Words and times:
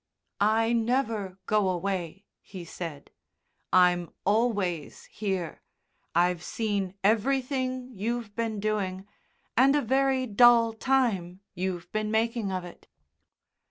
"I 0.39 0.73
never 0.73 1.37
go 1.45 1.69
away," 1.69 2.25
he 2.41 2.65
said. 2.65 3.11
"I'm 3.71 4.09
always 4.25 5.05
here. 5.05 5.61
I've 6.15 6.41
seen 6.43 6.95
everything 7.03 7.91
you've 7.93 8.35
been 8.35 8.59
doing, 8.59 9.07
and 9.55 9.75
a 9.75 9.81
very 9.83 10.25
dull 10.25 10.73
time 10.73 11.41
you've 11.53 11.91
been 11.91 12.09
making 12.09 12.51
of 12.51 12.65
it." 12.65 12.87